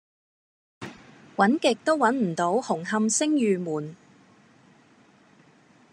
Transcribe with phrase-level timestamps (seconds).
[1.37, 3.95] 搵極都搵唔到紅磡昇御門